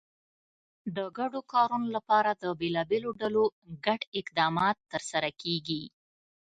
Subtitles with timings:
[0.95, 3.43] د ګډو کارونو لپاره د بېلابېلو ډلو
[3.85, 5.83] ګډ اقدامات ترسره کېږي.